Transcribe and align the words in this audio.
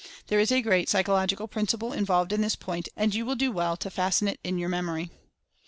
There 0.29 0.39
is 0.39 0.51
a 0.51 0.63
great 0.63 0.89
psychological 0.89 1.47
principle 1.47 1.93
in 1.93 2.07
volved 2.07 2.31
in 2.31 2.41
this 2.41 2.55
point, 2.55 2.89
and 2.97 3.13
you 3.13 3.23
will 3.23 3.35
do 3.35 3.51
well 3.51 3.77
to 3.77 3.91
fasten 3.91 4.27
it 4.27 4.39
in 4.43 4.57
your 4.57 4.67
memory. 4.67 5.11